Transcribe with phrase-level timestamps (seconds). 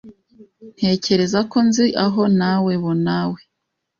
[0.77, 3.39] Ntekereza ko nzi aho nawebonawe.